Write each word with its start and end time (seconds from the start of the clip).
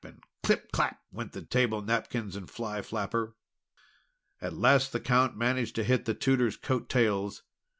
_"and 0.09 0.23
"Clip! 0.41 0.71
Clap!" 0.71 0.99
went 1.11 1.33
the 1.33 1.43
table 1.43 1.83
napkins 1.83 2.35
and 2.35 2.49
fly 2.49 2.81
flapper. 2.81 3.35
At 4.41 4.53
last 4.55 4.93
the 4.93 4.99
Count 4.99 5.37
managed 5.37 5.75
to 5.75 5.83
hit 5.83 6.05
the 6.05 6.15
Tutor's 6.15 6.57
coat 6.57 6.89
tails. 6.89 7.43